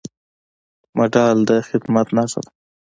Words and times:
مډال 0.97 1.37
د 1.49 1.51
خدمت 1.67 2.07
نښه 2.15 2.39
ده 2.45 2.51